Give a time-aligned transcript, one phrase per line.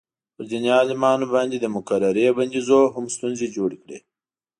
[0.35, 3.97] پر دیني عالمانو باندې د مقررې بندیزونو هم ستونزې جوړې کړې.